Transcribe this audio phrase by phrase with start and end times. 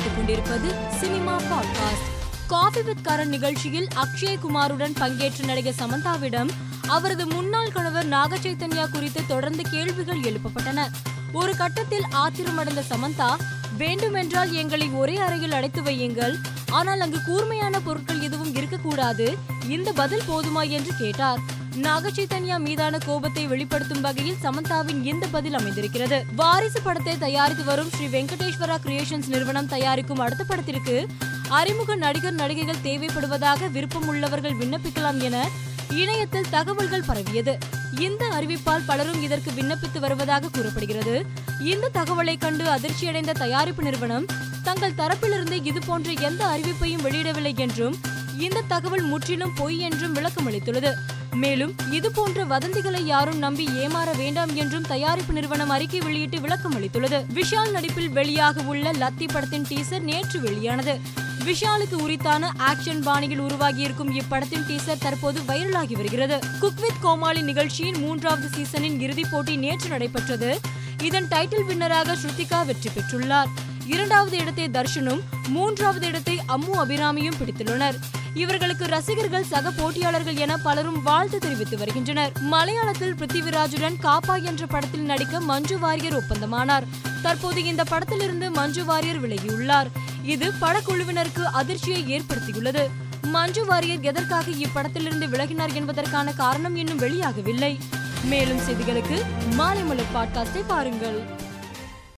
[0.00, 2.06] கேட்டுக் கொண்டிருப்பது cinema podcast.
[2.46, 6.48] Coffee with Karan நிகழ்ச்சியில் அக்ஷய் குமாருடன் பங்கேற்ற நடிகை சமந்தாவிடம்
[6.86, 10.90] அவரது முன்னாள் கணவர் நாக சைத்தன்யா குறித்து தொடர்ந்து கேள்விகள் எழுப்பப்பட்டன.
[11.32, 13.36] ஒரு கட்டத்தில் ஆத்திரமடைந்த சமந்தா
[13.76, 16.34] வேண்டுமென்றால் எங்களை ஒரே அறையில் அடைத்து வையுங்கள்.
[16.70, 19.38] ஆனால் அங்கு கூர்மையான பொருட்கள் எதுவும் இருக்கக்கூடாது.
[19.68, 20.68] இந்த பதில் போதுமா?
[20.68, 21.38] என்று கேட்டார்.
[21.76, 26.24] நாகச்சைத்தன்யா மீதான கோபத்தை வெளிப்படுத்தும் வகையில் சமந்தாவின் இந்த பதில் அமைந்திருக்கிறது.
[26.36, 31.06] வாரிசு படத்தை தயாரித்து வரும் ஸ்ரீ வெங்கடேஸ்வரா கிரியேஷன்ஸ் நிறுவனம் தயாரிக்கும் அடுத்த படத்திற்கு
[31.48, 35.48] அறிமுக நடிகர் நடிகைகள் தேவைப்படுவதாக விருப்பம் உள்ளவர்கள் விண்ணப்பிக்கலாம் என
[35.90, 37.58] இணையத்தில் தகவல்கள் பரவியது.
[37.98, 41.26] இந்த அறிவிப்பால் பலரும் இதற்கு விண்ணப்பித்து வருவதாக கூறப்படுகிறது.
[41.60, 44.26] இந்த தகவலை கண்டு அதிர்ச்சியடைந்த தயாரிப்பு நிறுவனம்
[44.62, 47.96] தங்கள் தரப்பிலிருந்து இது போன்ற எந்த அறிவிப்பையும் வெளியிடவில்லை என்றும்
[48.40, 50.92] இந்த தகவல் முற்றிலும் பொய் என்றும் விளக்கம் அளித்துள்ளது.
[51.34, 57.24] மேலும் இதுபோன்ற வதந்திகளை யாரும் நம்பி ஏமாற வேண்டாம் என்றும் தயாரிப்பு நிறுவனம் அறிக்கை வெளியிட்டு விளக்கம் அளித்துள்ளது.
[57.34, 61.00] விஷால் நடிப்பில் வெளியாக உள்ள லத்தி படத்தின் டீசர் நேற்று வெளியானது.
[61.44, 66.38] விஷாலுக்கு உரித்தான ஆக்ஷன் பாணியில் உருவாகியிருக்கும் இப்படத்தின் டீசர் தற்போது வைரலாகி வருகிறது.
[66.60, 70.60] குக் வித் கோமாளி நிகழ்ச்சியின் மூன்றாவது சீசனின் இறுதிப் போட்டி நேற்று நடைபெற்றது.
[71.02, 73.50] இதன் டைட்டில் வின்னராக ஸ்ருதிகா வெற்றி பெற்றுள்ளார்.
[73.86, 77.98] இரண்டாவது இடத்தை தர்ஷனும் மூன்றாவது இடத்தை அம்மு அபிராமியும் பிடித்துள்ளனர்.
[78.34, 82.32] இவர்களுக்கு ரசிகர்கள் சக போட்டியாளர்கள் என பலரும் வாழ்த்து தெரிவித்து வருகின்றனர்.
[82.50, 86.82] மலையாளத்தில் பிருத்திவிராஜுடன் காப்பா என்ற படத்தில் நடிக்க மஞ்சு வாரியர் ஒப்பந்தமானார்.
[87.22, 89.86] தற்போது இந்த படத்திலிருந்து மஞ்சு வாரியர் விலகியுள்ளார்.
[90.22, 92.88] இது படக்குழுவினருக்கு அதிர்ச்சியை ஏற்படுத்தியுள்ளது.
[93.22, 97.78] மஞ்சு வாரியர் எதற்காக இப்படத்திலிருந்து விலகினார் என்பதற்கான காரணம் இன்னும் வெளியாகவில்லை.
[98.24, 101.48] மேலும் செய்திகளுக்கு மாலை மலர் பாட்காஸ்டை பாருங்கள்.